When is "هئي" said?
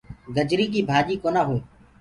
1.49-1.59